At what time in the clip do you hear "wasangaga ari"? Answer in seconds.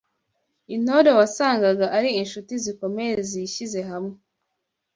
1.19-2.09